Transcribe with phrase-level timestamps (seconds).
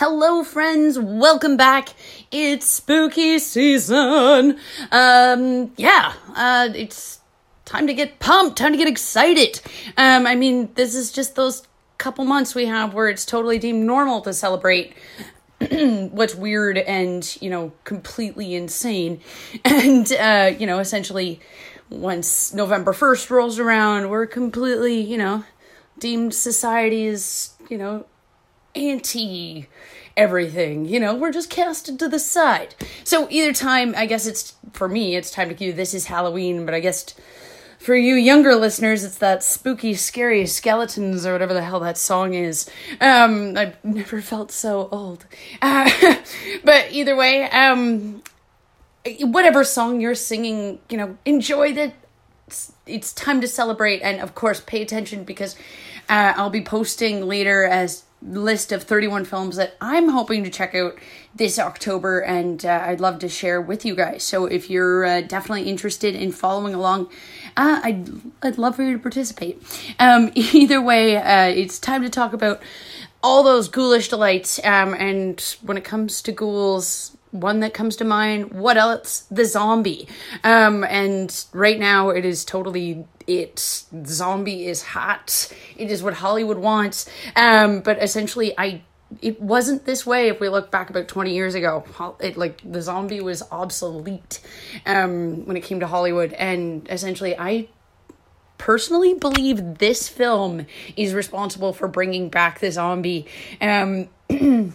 [0.00, 0.98] Hello, friends.
[0.98, 1.90] Welcome back.
[2.32, 4.58] It's spooky season.
[4.90, 7.20] Um, yeah, uh, it's
[7.66, 9.60] time to get pumped, time to get excited.
[9.98, 11.64] Um, I mean, this is just those
[11.98, 14.94] couple months we have where it's totally deemed normal to celebrate
[15.70, 19.20] what's weird and, you know, completely insane.
[19.66, 21.40] And, uh, you know, essentially,
[21.90, 25.44] once November 1st rolls around, we're completely, you know,
[25.98, 28.06] deemed society is, you know,
[28.74, 29.68] anti
[30.16, 30.84] everything.
[30.86, 32.74] You know, we're just casted to the side.
[33.04, 36.64] So either time, I guess it's for me, it's time to cue this is Halloween,
[36.64, 37.14] but I guess
[37.78, 42.34] for you younger listeners, it's that spooky, scary skeletons or whatever the hell that song
[42.34, 42.68] is.
[43.00, 45.24] Um, I've never felt so old.
[45.62, 45.90] Uh,
[46.64, 48.22] but either way, um,
[49.20, 51.94] whatever song you're singing, you know, enjoy that.
[52.46, 55.54] It's, it's time to celebrate, and of course, pay attention because
[56.08, 60.74] uh, I'll be posting later as list of 31 films that I'm hoping to check
[60.74, 60.98] out
[61.34, 64.22] this October and uh, I'd love to share with you guys.
[64.22, 67.10] So if you're uh, definitely interested in following along,
[67.56, 68.10] uh, I'd,
[68.42, 69.62] I'd love for you to participate.
[69.98, 72.62] Um, either way, uh, it's time to talk about
[73.22, 74.58] all those ghoulish delights.
[74.64, 79.20] Um, and when it comes to ghouls, one that comes to mind, what else?
[79.30, 80.08] The zombie.
[80.42, 85.52] Um, and right now it is totally it zombie is hot.
[85.76, 87.08] It is what hollywood wants.
[87.36, 88.82] Um but essentially i
[89.20, 91.84] it wasn't this way if we look back about 20 years ago.
[92.20, 94.40] It like the zombie was obsolete
[94.86, 96.32] um when it came to hollywood.
[96.32, 97.68] And essentially i
[98.58, 103.26] personally believe this film is responsible for bringing back the zombie.
[103.60, 104.08] Um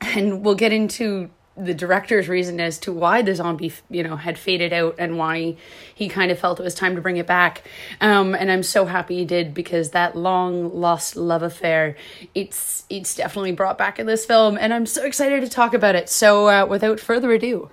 [0.00, 4.38] and we'll get into the director's reason as to why the zombie, you know, had
[4.38, 5.56] faded out and why
[5.94, 7.62] he kind of felt it was time to bring it back.
[8.00, 11.96] Um, and I'm so happy he did because that long lost love affair,
[12.34, 15.94] it's it's definitely brought back in this film, and I'm so excited to talk about
[15.94, 16.08] it.
[16.08, 17.70] So uh, without further ado.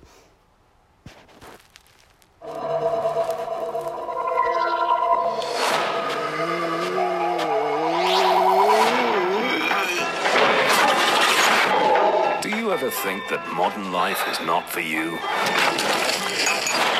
[12.72, 15.18] Ever think that modern life is not for you?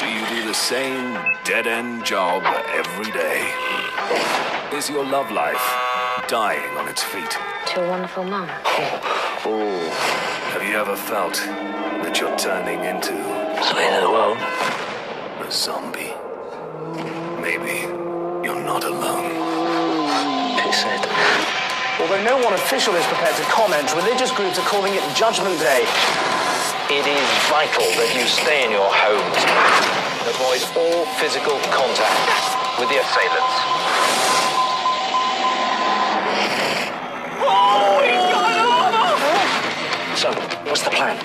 [0.00, 1.14] Do you do the same
[1.44, 2.42] dead-end job
[2.72, 3.52] every day?
[4.72, 5.60] Is your love life
[6.28, 7.36] dying on its feet?
[7.74, 8.48] To a wonderful mum.
[9.44, 9.78] Oh.
[10.52, 13.12] Have you ever felt that you're turning into...
[13.62, 14.38] Something in the world?
[14.38, 16.14] A zombie.
[17.42, 17.82] Maybe
[18.46, 19.30] you're not alone.
[20.60, 21.47] Piss it.
[22.00, 25.82] Although no one official is prepared to comment, religious groups are calling it Judgment Day.
[26.94, 29.42] It is vital that you stay in your homes.
[30.31, 33.54] Avoid all physical contact with the assailants.
[40.14, 40.31] So,
[40.70, 41.19] what's the plan?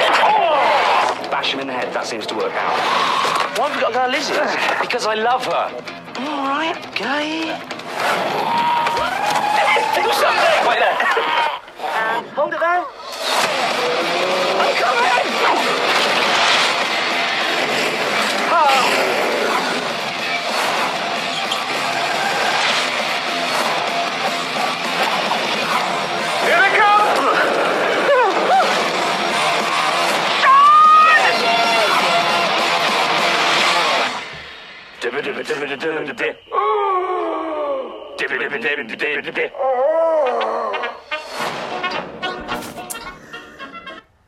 [1.29, 1.93] Bash him in the head.
[1.93, 2.77] That seems to work out.
[3.59, 4.33] Why have we got to go Lizzie?
[4.81, 5.69] Because I love her.
[6.17, 7.53] All right, gay.
[9.22, 9.22] Do
[10.19, 10.67] something!
[10.67, 10.97] Wait there.
[11.93, 12.83] Um, hold it there.
[14.59, 15.13] I'm coming!
[18.55, 19.03] Oh.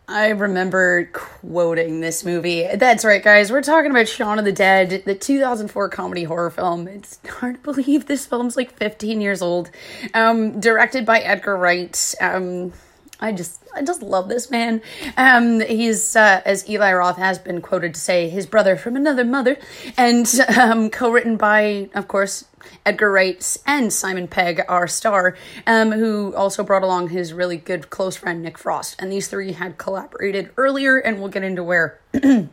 [0.08, 2.68] I remember quoting this movie.
[2.76, 3.52] That's right, guys.
[3.52, 6.88] We're talking about Shaun of the Dead, the 2004 comedy horror film.
[6.88, 9.72] It's hard to believe this film's like 15 years old.
[10.14, 12.16] Um, directed by Edgar Wright.
[12.22, 12.72] Um,
[13.20, 14.82] I just I just love this man.
[15.18, 19.24] Um, he's uh, as Eli Roth has been quoted to say, his brother from another
[19.24, 19.58] mother,
[19.98, 20.28] and
[20.58, 22.46] um, co-written by, of course,
[22.86, 27.90] Edgar Wright and Simon Pegg, our star, um, who also brought along his really good
[27.90, 32.00] close friend Nick Frost, and these three had collaborated earlier, and we'll get into where.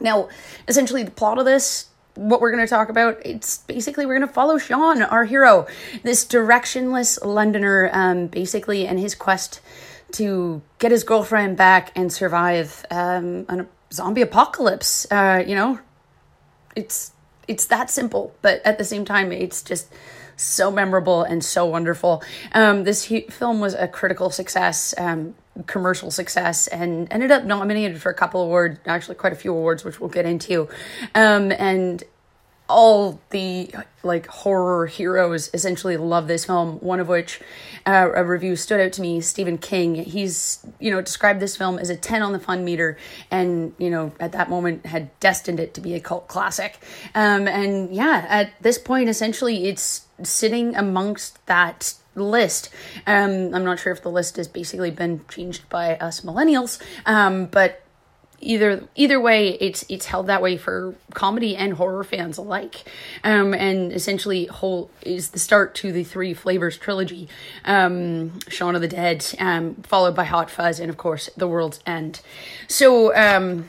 [0.00, 0.28] now,
[0.68, 4.26] essentially, the plot of this what we're going to talk about it's basically we're going
[4.26, 5.68] to follow shaun our hero
[6.02, 9.60] this directionless londoner um, basically and his quest
[10.12, 15.06] to get his girlfriend back and survive um, a zombie apocalypse.
[15.10, 15.78] Uh, you know,
[16.76, 17.12] it's
[17.46, 19.88] it's that simple, but at the same time, it's just
[20.36, 22.22] so memorable and so wonderful.
[22.52, 25.34] Um, this he- film was a critical success, um,
[25.66, 29.84] commercial success, and ended up nominated for a couple awards, actually quite a few awards,
[29.84, 30.68] which we'll get into.
[31.14, 32.04] Um, and
[32.68, 33.70] all the
[34.02, 37.40] like horror heroes essentially love this film one of which
[37.86, 39.94] uh, a review stood out to me stephen king.
[39.94, 42.98] He's you know described this film as a 10 on the fun meter
[43.30, 46.78] and you know at that moment had destined it to be a cult classic.
[47.14, 52.68] Um, and yeah at this point essentially it's sitting amongst that list.
[53.06, 57.46] Um, i'm not sure if the list has basically been changed by us millennials um,
[57.46, 57.82] but
[58.40, 62.84] either either way it's it's held that way for comedy and horror fans alike.
[63.24, 67.28] Um and essentially whole is the start to the three flavors trilogy.
[67.64, 71.80] Um shaun of the dead um followed by hot fuzz and of course the world's
[71.86, 72.20] end.
[72.68, 73.68] So um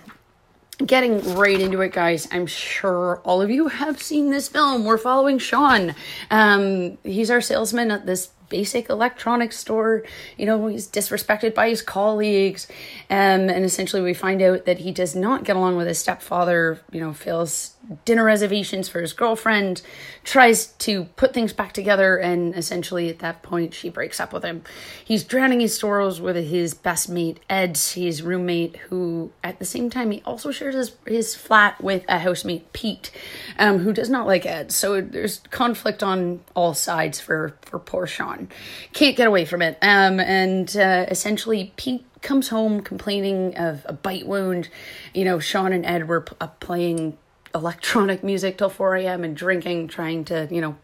[0.85, 4.85] getting right into it guys i'm sure all of you have seen this film.
[4.85, 5.95] We're following shaun.
[6.29, 10.03] Um he's our salesman at this basic electronics store.
[10.37, 12.67] You know, he's disrespected by his colleagues.
[13.09, 16.79] Um, and essentially, we find out that he does not get along with his stepfather,
[16.91, 17.75] you know, fails
[18.05, 19.81] dinner reservations for his girlfriend,
[20.23, 24.43] tries to put things back together, and essentially at that point, she breaks up with
[24.43, 24.63] him.
[25.03, 29.89] He's drowning his sorrows with his best mate, Ed, his roommate, who at the same
[29.89, 33.11] time, he also shares his, his flat with a housemate, Pete,
[33.57, 34.71] um, who does not like Ed.
[34.71, 38.49] So there's conflict on all sides for, for poor Shaun.
[38.93, 39.77] Can't get away from it.
[39.81, 44.69] Um, and uh, essentially, Pete comes home complaining of a bite wound.
[45.13, 47.17] You know, Shaun and Ed were p- uh, playing
[47.55, 49.23] electronic music till 4 a.m.
[49.23, 50.77] and drinking, trying to, you know,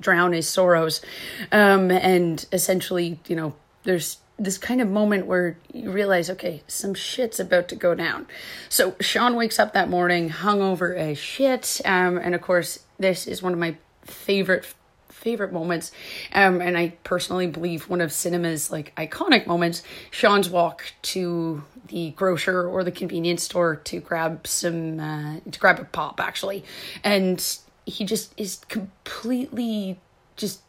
[0.00, 1.00] drown his sorrows.
[1.52, 3.54] Um, and essentially, you know,
[3.84, 8.26] there's this kind of moment where you realize, okay, some shit's about to go down.
[8.68, 11.80] So Shaun wakes up that morning, hungover as shit.
[11.84, 14.74] Um, and of course, this is one of my favorite
[15.24, 15.90] favorite moments.
[16.32, 22.10] Um and i personally believe one of cinema's like iconic moments Shaun's walk to the
[22.10, 26.64] grocer or the convenience store to grab some uh, to grab a pop actually.
[27.02, 27.44] And
[27.86, 29.98] he just is completely
[30.36, 30.60] just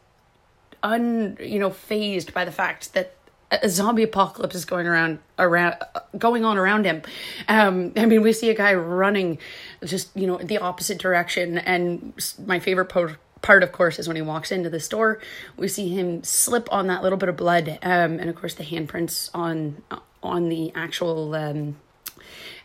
[0.82, 3.14] un you know fazed by the fact that
[3.52, 5.76] a zombie apocalypse is going around around
[6.18, 7.02] going on around him.
[7.48, 9.38] Um i mean we see a guy running
[9.84, 11.58] just you know the opposite direction.
[11.58, 12.12] And
[12.46, 13.16] my favorite po-
[13.46, 15.20] part of course is when he walks into the store
[15.56, 18.64] we see him slip on that little bit of blood um and of course the
[18.64, 19.82] handprints on
[20.20, 21.76] on the actual um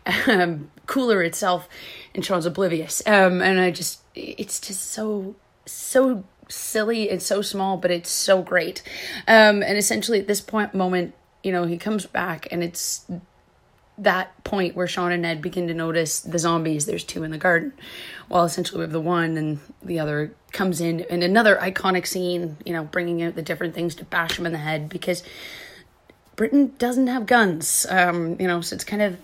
[0.28, 1.68] um, cooler itself,
[2.14, 3.02] and Shaun's oblivious.
[3.06, 5.36] Um, and I just, it's just so,
[5.66, 8.82] so silly and so small, but it's so great.
[9.28, 11.14] Um, and essentially at this point moment,
[11.44, 13.06] you know, he comes back, and it's
[13.98, 16.86] that point where Shaun and Ned begin to notice the zombies.
[16.86, 17.74] There's two in the garden.
[18.30, 22.58] Well, essentially we have the one, and the other comes in, and another iconic scene.
[22.66, 25.24] You know, bringing out the different things to bash him in the head because.
[26.38, 29.18] Britain doesn't have guns, um, you know, so it's kind of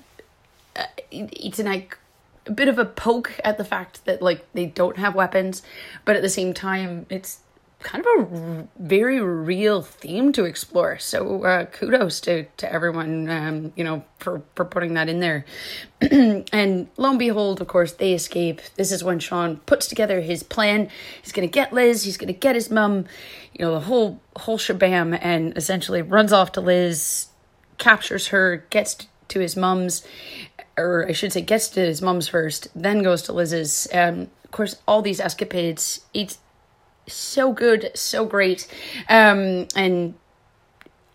[0.76, 1.98] uh, it's an like
[2.46, 5.64] a bit of a poke at the fact that like they don't have weapons,
[6.06, 7.40] but at the same time, it's
[7.80, 10.98] kind of a very real theme to explore.
[10.98, 15.46] So uh, kudos to to everyone, um, you know, for for putting that in there.
[16.02, 18.62] and lo and behold, of course, they escape.
[18.76, 20.90] This is when Shaun puts together his plan.
[21.22, 22.04] He's gonna get Liz.
[22.04, 23.06] He's gonna get his mum.
[23.54, 27.28] You know, the whole whole shabam, and essentially runs off to Liz,
[27.78, 30.04] captures her, gets to his mum's,
[30.78, 33.88] or I should say, gets to his mum's first, then goes to Liz's.
[33.94, 36.02] Um, of course, all these escapades.
[36.14, 36.38] It's
[37.08, 38.68] so good, so great.
[39.10, 40.14] Um, and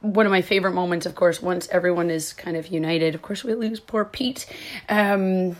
[0.00, 3.44] one of my favorite moments, of course, once everyone is kind of united, of course,
[3.44, 4.46] we lose poor Pete.
[4.88, 5.56] Um,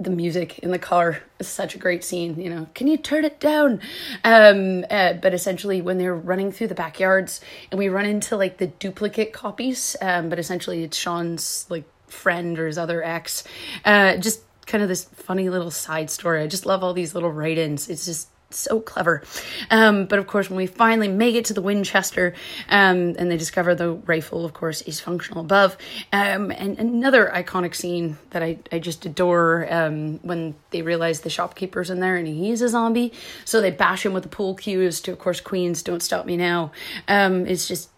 [0.00, 3.24] the music in the car is such a great scene you know can you turn
[3.24, 3.80] it down
[4.24, 8.58] um uh, but essentially when they're running through the backyards and we run into like
[8.58, 13.44] the duplicate copies um but essentially it's Shaun's like friend or his other ex
[13.84, 17.30] uh just kind of this funny little side story i just love all these little
[17.30, 19.22] write-ins it's just so clever.
[19.70, 22.34] Um, but of course, when we finally make it to the Winchester
[22.68, 25.76] um, and they discover the rifle, of course, is functional above.
[26.12, 31.30] Um, and another iconic scene that I, I just adore um, when they realize the
[31.30, 33.12] shopkeeper's in there and he's a zombie.
[33.44, 36.36] So they bash him with the pool cues to, of course, Queen's Don't Stop Me
[36.36, 36.72] Now.
[37.06, 37.90] Um, it's just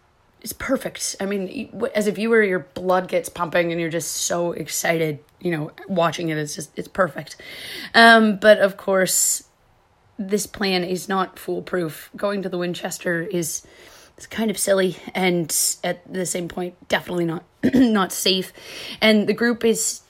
[0.42, 1.16] it's perfect.
[1.20, 5.50] I mean, as a viewer, your blood gets pumping and you're just so excited, you
[5.50, 6.38] know, watching it.
[6.38, 7.36] It's just, it's perfect.
[7.94, 9.44] Um, but of course,
[10.20, 12.10] this plan is not foolproof.
[12.14, 13.66] Going to the Winchester is
[14.18, 15.50] it's kind of silly and
[15.82, 17.42] at the same point definitely not
[17.74, 18.52] not safe.
[19.00, 20.02] And the group is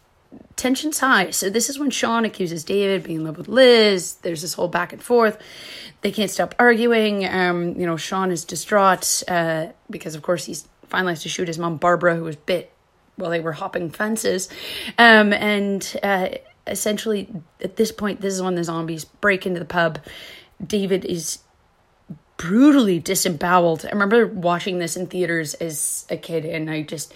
[0.56, 1.30] tensions high.
[1.30, 4.16] So this is when Shaun accuses David being in love with Liz.
[4.22, 5.38] There's this whole back and forth.
[6.00, 7.24] They can't stop arguing.
[7.24, 11.46] Um, you know, Shaun is distraught uh, because of course he's finally has to shoot
[11.46, 12.72] his mom Barbara, who was bit
[13.14, 14.48] while they were hopping fences.
[14.98, 16.30] Um, and uh,
[16.70, 17.28] essentially
[17.62, 19.98] at this point, this is when the zombies break into the pub.
[20.64, 21.40] David is
[22.36, 23.84] brutally disemboweled.
[23.84, 27.12] I remember watching this in theaters as a kid, and I just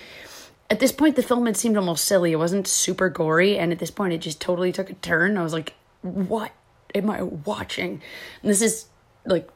[0.71, 2.33] at this point the film had seemed almost silly.
[2.33, 5.39] It wasn't super gory, and at this point it just totally took a turn.
[5.39, 6.53] I was like, "What
[6.95, 8.03] am I watching?"
[8.43, 8.87] And this is
[9.25, 9.49] like.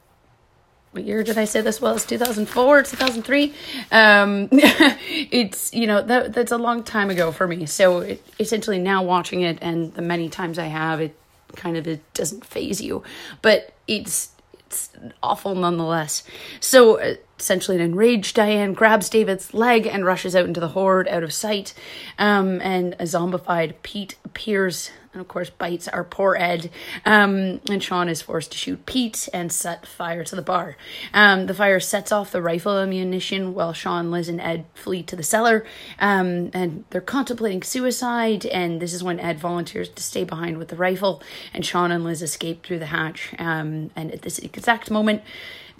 [0.91, 2.03] What year did I say this was?
[2.05, 3.53] 2004, 2003.
[3.91, 7.65] Um, it's you know that that's a long time ago for me.
[7.67, 11.15] So it, essentially now watching it and the many times I have it,
[11.55, 13.03] kind of it doesn't faze you,
[13.41, 14.31] but it's
[14.65, 14.89] it's
[15.23, 16.23] awful nonetheless.
[16.59, 21.07] So uh, essentially, an enraged Diane grabs David's leg and rushes out into the horde
[21.07, 21.73] out of sight.
[22.19, 26.69] Um, and a zombified Pete appears and, of course, bites our poor Ed.
[27.03, 30.77] Um, and Shaun is forced to shoot Pete and set fire to the bar.
[31.15, 35.15] Um, the fire sets off the rifle ammunition while Shaun, Liz, and Ed flee to
[35.15, 35.65] the cellar.
[35.99, 38.45] Um, and they're contemplating suicide.
[38.45, 41.23] And this is when Ed volunteers to stay behind with the rifle.
[41.55, 43.33] And Shaun and Liz escape through the hatch.
[43.39, 45.23] Um, and at this exact moment,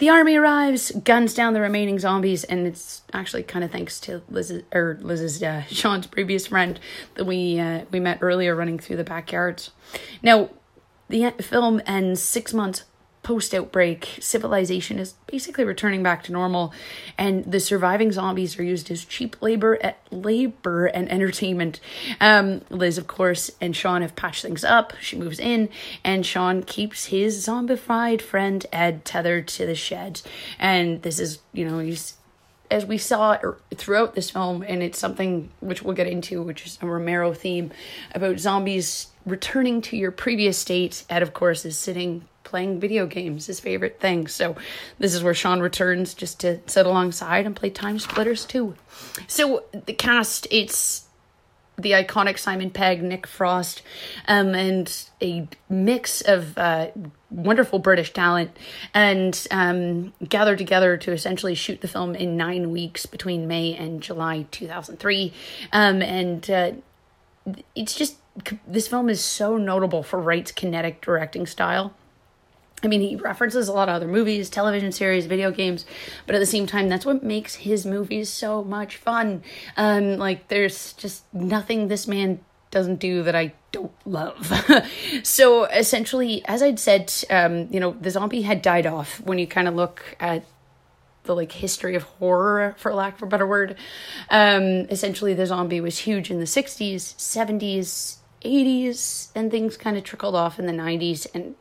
[0.00, 4.22] the army arrives, guns down the remaining zombies, and it's actually kind of thanks to
[4.30, 6.80] Liz's or Liz's uh, Shaun's previous friend
[7.14, 9.70] that we uh, we met earlier running through the backyards.
[10.22, 10.50] Now,
[11.08, 12.84] the film ends six months
[13.22, 16.72] post outbreak, civilization is basically returning back to normal,
[17.18, 21.80] and the surviving zombies are used as cheap labor at labor and entertainment.
[22.20, 24.94] Um, Liz, of course, and Shaun have patched things up.
[25.00, 25.68] She moves in,
[26.02, 30.22] and Shaun keeps his zombified friend Ed tethered to the shed.
[30.58, 32.14] And this is, you know, he's
[32.70, 33.36] as we saw
[33.74, 37.72] throughout this film, and it's something which we'll get into, which is a Romero theme
[38.14, 41.04] about zombies returning to your previous state.
[41.10, 44.26] Ed, of course, is sitting playing video games, his favorite thing.
[44.26, 44.56] So
[44.98, 48.74] this is where Shaun returns just to sit alongside and play TimeSplitters 2.
[49.28, 51.06] So the cast, it's
[51.78, 53.82] the iconic Simon Pegg, Nick Frost,
[54.28, 56.88] um, and a mix of uh,
[57.30, 58.50] wonderful British talent,
[58.92, 64.02] and um, gathered together to essentially shoot the film in nine weeks between May and
[64.02, 65.32] July 2003.
[65.72, 66.72] Um, and uh,
[67.74, 68.16] it's just,
[68.66, 71.94] this film is so notable for Wright's kinetic directing style.
[72.82, 75.84] I mean, he references a lot of other movies, television series, video games,
[76.26, 79.42] but at the same time, that's what makes his movies so much fun.
[79.76, 84.52] Um, like, there's just nothing this man doesn't do that I don't love.
[85.22, 89.46] so essentially, as I'd said, um, you know, the zombie had died off when you
[89.46, 90.44] kind of look at
[91.24, 93.76] the like history of horror, for lack of a better word.
[94.30, 100.04] Um, essentially, the zombie was huge in the 60s, 70s, 80s, and things kind of
[100.04, 101.54] trickled off in the 90s and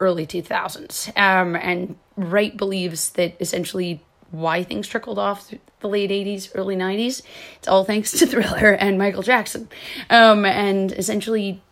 [0.00, 1.08] early 2000s.
[1.18, 7.22] Um, and Wright believes that essentially why things trickled off the late 80s, early 90s,
[7.56, 9.68] it's all thanks to Thriller and Michael Jackson.
[10.10, 11.62] Um, and essentially,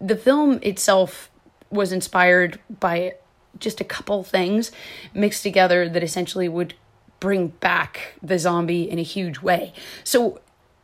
[0.00, 1.30] the film itself
[1.70, 3.14] was inspired by
[3.58, 4.70] just a couple things
[5.14, 6.74] mixed together that essentially would
[7.20, 9.72] bring back the zombie in a huge way.
[10.04, 10.40] So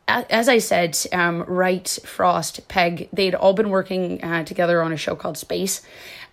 [0.09, 4.97] as I said, um, Wright, Frost, Pegg, they'd all been working uh, together on a
[4.97, 5.85] show called Spaced.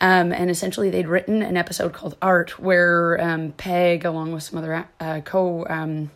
[0.02, 4.58] Um, and essentially, they'd written an episode called Art, where um, Pegg, along with some
[4.58, 6.10] other uh, co um,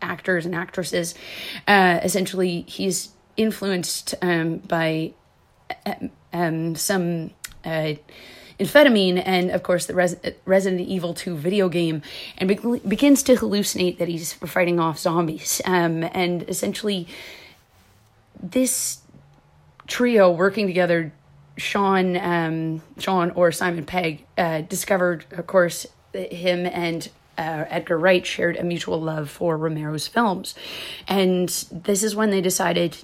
[0.00, 1.14] actors and actresses,
[1.66, 5.12] uh, essentially, he's influenced um, by
[5.84, 5.94] uh,
[6.32, 7.30] um, some
[7.64, 7.94] uh,
[8.60, 12.02] amphetamine and of course the Res- resident evil 2 video game
[12.38, 17.06] and be- begins to hallucinate that he's fighting off zombies um, and essentially
[18.40, 19.00] this
[19.86, 21.12] trio working together
[21.56, 28.24] shaun um, shaun or simon pegg uh, discovered of course him and uh, Edgar Wright
[28.24, 30.54] shared a mutual love for Romero's films.
[31.08, 32.98] And this is when they decided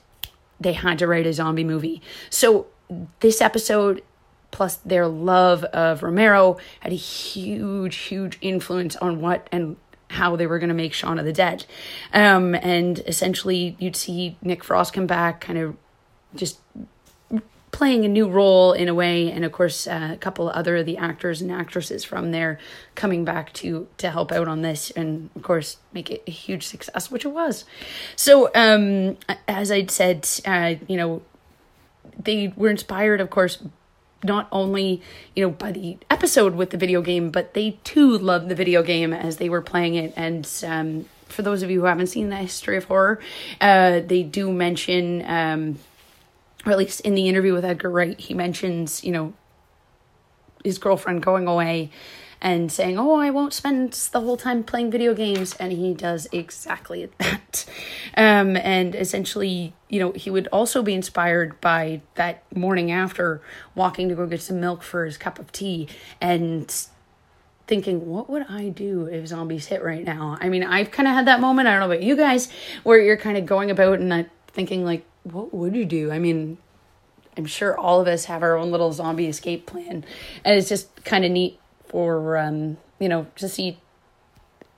[0.61, 2.03] they had to write a zombie movie.
[2.29, 2.67] So,
[3.21, 4.03] this episode
[4.51, 9.77] plus their love of Romero had a huge, huge influence on what and
[10.09, 11.65] how they were going to make Shaun of the Dead.
[12.13, 15.77] Um, and essentially, you'd see Nick Frost come back, kind of
[16.35, 16.59] just
[17.71, 20.79] playing a new role in a way, and of course, uh, a couple of other
[20.79, 22.59] of the actors and actresses from there
[22.95, 26.67] coming back to to help out on this, and of course, make it a huge
[26.67, 27.65] success, which it was.
[28.17, 29.17] So, um,
[29.47, 31.23] as I'd said, uh, you know,
[32.19, 33.63] they were inspired, of course,
[34.23, 35.03] not only
[35.35, 38.83] you know by the episode with the video game but they too loved the video
[38.83, 40.13] game as they were playing it.
[40.17, 43.21] And um, for those of you who haven't seen the history of horror
[43.61, 45.79] uh, they do mention um,
[46.67, 49.33] or at least in the interview with edgar wright he mentions you know
[50.65, 51.91] his girlfriend going away
[52.43, 56.27] and saying, "Oh, I won't spend the whole time playing video games," and he does
[56.33, 57.65] exactly that.
[58.17, 63.43] Um, and essentially, you know, he would also be inspired by that morning after
[63.75, 65.89] walking to go get some milk for his cup of tea
[66.21, 66.87] and
[67.67, 70.37] thinking, what would I do if zombies hit right now?
[70.41, 71.69] I mean, I've kind of had that moment.
[71.69, 72.51] I don't know about you guys,
[72.83, 76.11] where you're kind of going about and thinking, like, what would you do?
[76.11, 76.59] I mean,
[77.37, 80.05] I'm sure all of us have our own little zombie escape plan,
[80.45, 83.79] and it's just kind of neat for um, you know to see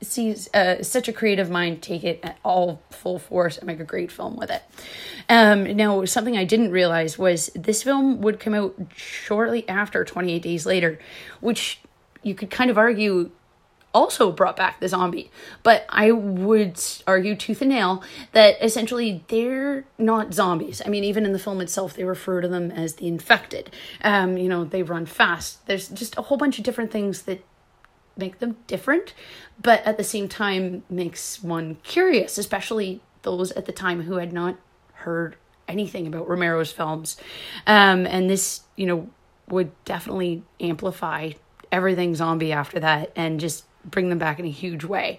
[0.00, 3.84] see uh, such a creative mind take it at all full force and make a
[3.84, 4.62] great film with it.
[5.28, 10.42] Um, now, something I didn't realize was this film would come out shortly after 28
[10.42, 10.98] Days Later,
[11.40, 11.80] which
[12.22, 13.30] you could kind of argue
[13.94, 15.30] also brought back the zombie.
[15.62, 20.82] But I would argue tooth and nail that essentially they're not zombies.
[20.84, 23.70] I mean, even in the film itself, they refer to them as the infected.
[24.02, 25.66] Um, you know, they run fast.
[25.66, 27.44] There's just a whole bunch of different things that
[28.16, 29.14] make them different,
[29.60, 34.32] but at the same time makes one curious, especially those at the time who had
[34.32, 34.56] not
[34.94, 35.36] heard
[35.68, 37.16] anything about Romero's films.
[37.66, 39.08] Um, and this, you know,
[39.48, 41.32] would definitely amplify
[41.70, 45.18] everything zombie after that and just bring them back in a huge way.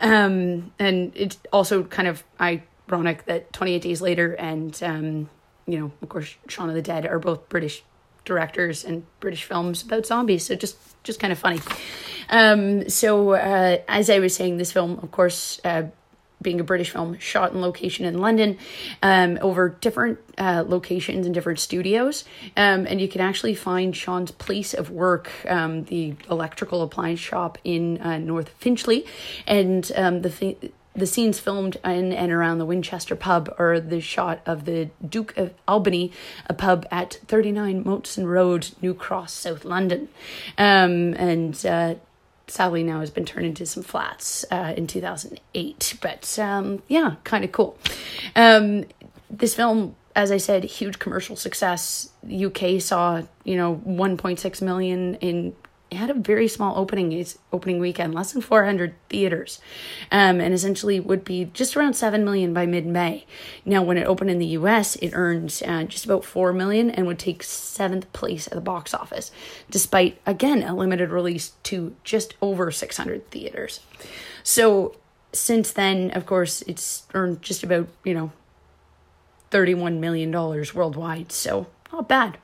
[0.00, 5.30] Um, and it's also kind of ironic that 28 Days Later and, um,
[5.66, 7.82] you know, of course, Shaun of the Dead are both British
[8.24, 10.46] directors and British films about zombies.
[10.46, 11.60] So just, just kind of funny.
[12.30, 15.84] Um, so, uh, as I was saying, this film, of course, uh,
[16.42, 18.58] being a British film, shot in location in London,
[19.02, 22.24] um, over different uh, locations and different studios.
[22.56, 27.58] Um, and you can actually find Shaun's place of work, um, the electrical appliance shop
[27.64, 29.06] in uh, North Finchley.
[29.46, 34.00] And um, the th- the scenes filmed in and around the Winchester pub are the
[34.00, 36.12] shot of the Duke of Albany,
[36.46, 40.08] a pub at 39 Monson Road, New Cross, South London.
[40.58, 41.94] Um, and uh,
[42.46, 45.98] sadly now has been turned into some flats uh, in 2008.
[46.00, 47.78] But um, yeah, kind of cool.
[48.36, 48.84] Um,
[49.30, 52.10] this film, as I said, huge commercial success.
[52.30, 55.54] UK saw you know 1.6 million in
[55.92, 59.60] it had a very small opening opening weekend, less than 400 theaters,
[60.10, 63.26] um, and essentially would be just around 7 million by mid May.
[63.66, 67.06] Now, when it opened in the US, it earned uh, just about 4 million and
[67.06, 69.30] would take seventh place at the box office,
[69.70, 73.80] despite, again, a limited release to just over 600 theaters.
[74.42, 74.96] So,
[75.34, 78.32] since then, of course, it's earned just about, you know,
[79.50, 81.32] $31 million worldwide.
[81.32, 82.38] So, not bad.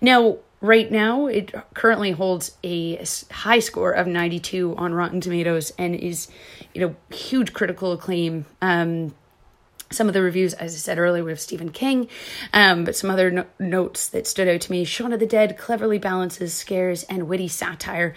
[0.00, 5.94] Now, Right now, it currently holds a high score of 92 on Rotten Tomatoes and
[5.94, 6.28] is,
[6.74, 8.46] you know, huge critical acclaim.
[8.62, 9.14] Um,
[9.90, 12.08] some of the reviews, as I said earlier, have Stephen King,
[12.52, 14.84] um, but some other no- notes that stood out to me.
[14.84, 18.14] Shaun of the Dead cleverly balances scares and witty satire,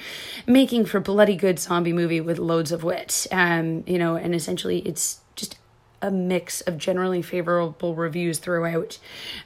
[0.47, 3.27] making for bloody good zombie movie with loads of wit.
[3.31, 5.59] Um, you know, and essentially it's just
[6.01, 8.97] a mix of generally favorable reviews throughout.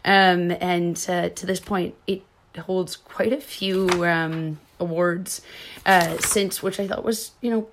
[0.06, 2.22] Um, and uh, to this point, it
[2.58, 5.42] holds quite a few um, awards
[5.86, 7.68] uh, since, which I thought was, you know,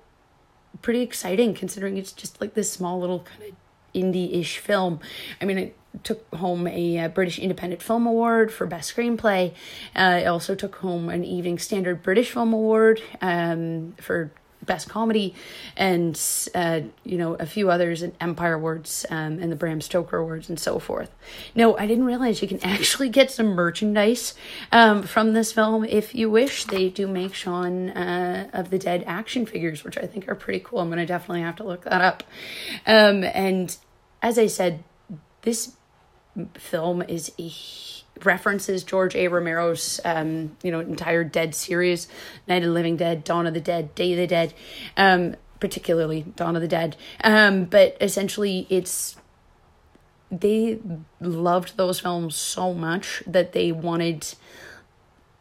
[0.81, 3.55] pretty exciting considering it's just like this small little kind of
[3.93, 4.99] indie-ish film.
[5.41, 9.53] I mean, it took home a, uh, British Independent Film Award for Best Screenplay.
[9.95, 14.31] Uh, it also took home an Evening Standard British Film Award um, for
[14.63, 15.33] Best Comedy,
[15.75, 16.19] and
[16.53, 20.49] uh, you know a few others and Empire Awards um, and the Bram Stoker Awards
[20.49, 21.13] and so forth.
[21.55, 24.33] No, I didn't realize you can actually get some merchandise
[24.71, 26.65] um, from this film if you wish.
[26.65, 30.59] They do make Shaun uh, of the Dead action figures, which I think are pretty
[30.59, 30.79] cool.
[30.79, 32.23] I'm gonna definitely have to look that up.
[32.85, 33.75] Um, and
[34.21, 34.83] as I said,
[35.41, 35.75] this
[36.53, 37.51] film is a
[38.23, 39.27] references George A.
[39.27, 42.07] Romero's um, you know entire Dead series,
[42.47, 44.53] Night of the Living Dead, Dawn of the Dead, Day of the Dead,
[44.97, 46.97] um, particularly Dawn of the Dead.
[47.23, 49.15] Um, but essentially, it's
[50.31, 50.79] they
[51.19, 54.33] loved those films so much that they wanted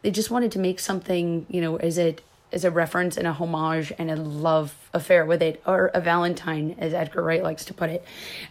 [0.03, 2.17] they just wanted to make something you know as a
[2.53, 6.75] as a reference and a homage and a love affair with it or a valentine
[6.79, 8.05] as edgar wright likes to put it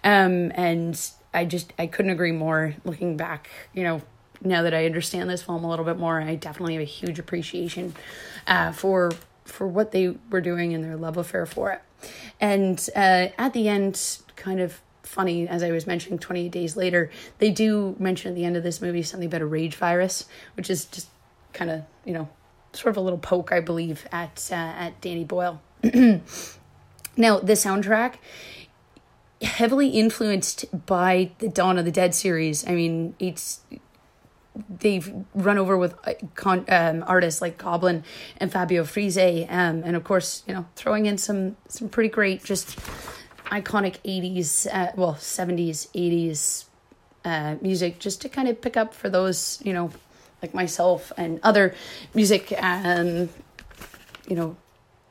[0.06, 4.02] um and i just i couldn't agree more looking back you know
[4.42, 7.20] now that I understand this film a little bit more, I definitely have a huge
[7.20, 7.94] appreciation
[8.48, 9.12] uh, for
[9.46, 11.82] for what they were doing and their love affair for it.
[12.40, 17.10] And uh, at the end, kind of funny as I was mentioning, 28 days later,
[17.40, 20.70] they do mention at the end of this movie something about a rage virus, which
[20.70, 21.10] is just
[21.52, 22.30] kind of you know
[22.74, 25.62] sort of a little poke, I believe, at uh, at Danny Boyle.
[25.84, 26.22] now
[27.40, 28.16] the soundtrack
[29.42, 32.68] heavily influenced by the Dawn of the Dead series.
[32.68, 33.62] I mean, it's
[34.68, 38.04] they've run over with uh, con- um, artists like Goblin
[38.38, 42.44] and Fabio Frizzi, um, and of course, you know, throwing in some some pretty great,
[42.44, 42.78] just
[43.46, 46.66] iconic '80s, uh, well, '70s, '80s
[47.26, 49.92] uh, music, just to kind of pick up for those, you know,
[50.42, 51.76] like myself and other
[52.14, 53.30] music, um,
[54.28, 54.56] you know,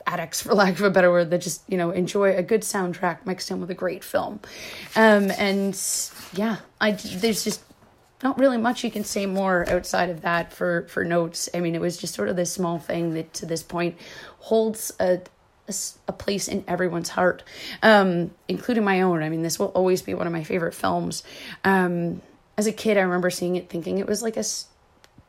[0.09, 3.27] addicts, for lack of a better word, that just you know enjoy a good soundtrack
[3.27, 4.41] mixed in with a great film.
[4.97, 5.79] Um, and
[6.33, 7.63] yeah, I there's just
[8.23, 11.49] not really much you can say more outside of that for for notes.
[11.55, 13.97] I mean, it was just sort of this small thing that to this point
[14.39, 15.21] holds a
[16.09, 17.43] a, place in everyone's heart,
[17.83, 19.23] um, including my own.
[19.23, 21.23] I mean, this will always be one of my favorite films.
[21.63, 22.23] Um,
[22.57, 24.45] as a kid, I remember seeing it, thinking it was like a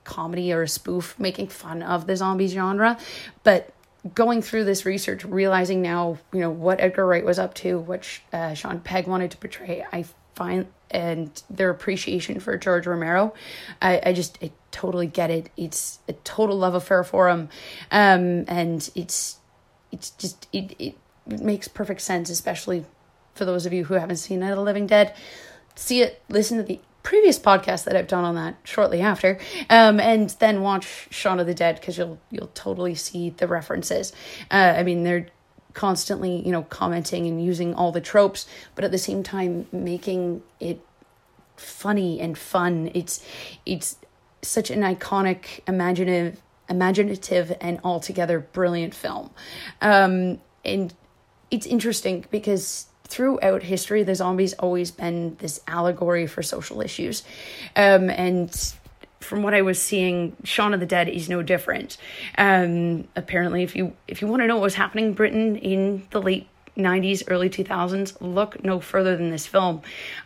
[0.05, 2.97] comedy or a spoof making fun of the zombie genre,
[3.43, 3.73] but
[4.13, 8.07] going through this research, realizing now, you know, what Edgar Wright was up to, what
[8.31, 13.33] uh, Sean Pegg wanted to portray, I find, and their appreciation for George Romero,
[13.81, 15.49] I, I just, I totally get it.
[15.57, 17.49] It's a total love affair for him.
[17.91, 19.37] Um, and it's,
[19.91, 22.85] it's just, it, it makes perfect sense, especially
[23.35, 25.13] for those of you who haven't seen the Living Dead.
[25.75, 29.99] See it, listen to the previous podcast that I've done on that shortly after, um,
[29.99, 34.13] and then watch Shaun of the Dead because you'll you'll totally see the references.
[34.51, 35.27] Uh, I mean, they're
[35.73, 40.43] constantly you know commenting and using all the tropes, but at the same time making
[40.59, 40.81] it
[41.55, 42.91] funny and fun.
[42.93, 43.25] It's
[43.65, 43.97] it's
[44.41, 49.31] such an iconic, imaginative, imaginative, and altogether brilliant film.
[49.81, 50.93] Um, and
[51.51, 57.23] it's interesting because throughout history, the zombies always been this allegory for social issues.
[57.75, 58.55] Um, and
[59.19, 61.97] from what I was seeing, Shaun of the Dead is no different.
[62.37, 66.07] Um, apparently, if you if you want to know what was happening in Britain in
[66.11, 69.81] the late '90s, early 2000s, look no further than this film.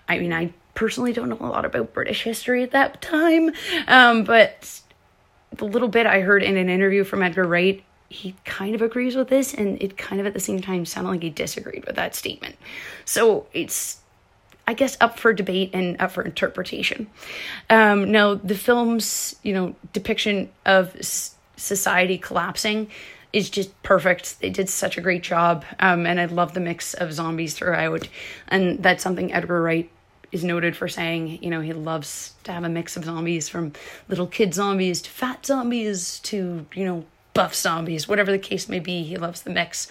[0.08, 3.52] I mean, I personally don't know a lot about British history at that time,
[3.88, 4.82] um, but
[5.52, 9.16] the little bit I heard in an interview from Edgar Wright, he kind of agrees
[9.16, 11.96] with this, and it kind of at the same time sounded like he disagreed with
[11.96, 12.56] that statement.
[13.06, 14.00] So it's,
[14.68, 17.08] I guess, up for debate and up for interpretation.
[17.70, 22.90] Um, now, the film's, you know, depiction of s- society collapsing
[23.32, 24.40] is just perfect.
[24.42, 28.08] They did such a great job, um, and I love the mix of zombies throughout,
[28.48, 29.90] and that's something Edgar Wright
[30.32, 33.72] is noted for saying, you know, he loves to have a mix of zombies from
[34.10, 38.80] little kid zombies to fat zombies to, you know, buff zombies, whatever the case may
[38.80, 39.04] be.
[39.04, 39.88] He loves the mix.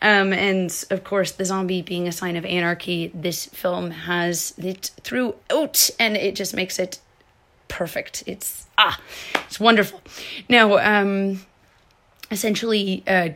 [0.00, 4.90] Um, and of course, the zombie being a sign of anarchy, this film has it
[5.02, 7.00] throughout, and it just makes it
[7.68, 8.24] perfect.
[8.26, 8.98] It's ah,
[9.46, 10.00] it's wonderful.
[10.48, 11.44] Now, um,
[12.30, 13.30] essentially, uh,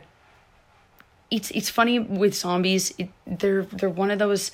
[1.29, 2.93] it's it's funny with zombies.
[2.97, 4.51] It, they're they're one of those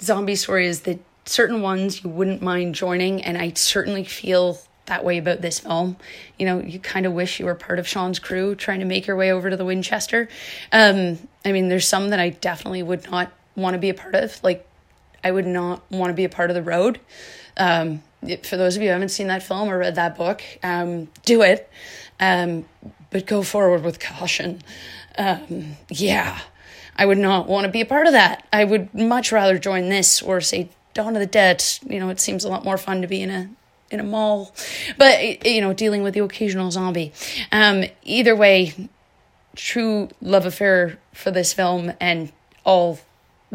[0.00, 5.18] zombie stories that certain ones you wouldn't mind joining, and I certainly feel that way
[5.18, 5.96] about this film.
[6.38, 9.06] You know, you kind of wish you were part of Shaun's crew trying to make
[9.06, 10.28] your way over to the Winchester.
[10.72, 14.14] Um, I mean, there's some that I definitely would not want to be a part
[14.14, 14.42] of.
[14.42, 14.66] Like,
[15.22, 17.00] I would not want to be a part of the road.
[17.56, 18.02] Um,
[18.42, 21.42] for those of you who haven't seen that film or read that book, um, do
[21.42, 21.70] it.
[22.18, 22.64] Um,
[23.10, 24.62] but go forward with caution.
[25.18, 26.40] Um, yeah,
[26.96, 28.46] I would not want to be a part of that.
[28.52, 31.64] I would much rather join this or say Dawn of the Dead.
[31.88, 33.50] You know, it seems a lot more fun to be in a
[33.90, 34.54] in a mall,
[34.98, 37.12] but you know, dealing with the occasional zombie.
[37.52, 38.74] Um, either way,
[39.54, 42.32] true love affair for this film and
[42.64, 42.98] all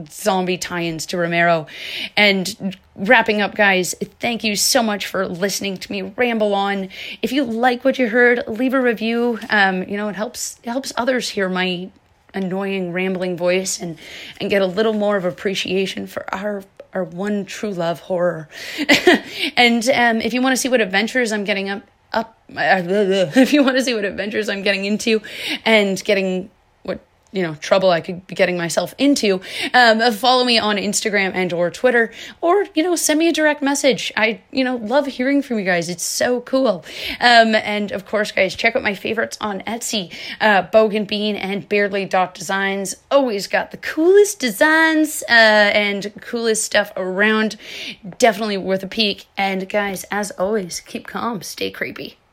[0.10, 1.68] zombie tie-ins to Romero.
[2.16, 6.90] And wrapping up, guys, thank you so much for listening to me ramble on.
[7.22, 9.40] If you like what you heard, leave a review.
[9.50, 11.90] Um, you know, it helps it helps others hear my
[12.34, 13.98] annoying rambling voice and
[14.40, 18.50] and get a little more of appreciation for our our one true love horror.
[19.58, 23.64] and um, if you want to see what adventures I'm getting up up if you
[23.64, 25.22] want to see what adventures I'm getting into
[25.64, 26.50] and getting
[27.32, 29.42] you know trouble I could be getting myself into,
[29.74, 33.62] um, follow me on Instagram and or Twitter, or you know send me a direct
[33.62, 34.12] message.
[34.16, 35.90] I you know love hearing from you guys.
[35.90, 36.86] It's so cool.
[37.20, 41.68] Um, and of course, guys, check out my favorites on Etsy, uh, Bogan Bean and
[41.68, 42.96] Beardly Dot Designs.
[43.10, 47.58] Always got the coolest designs uh, and coolest stuff around.
[48.18, 49.26] Definitely worth a peek.
[49.38, 52.18] And guys, as always, keep calm, stay creepy.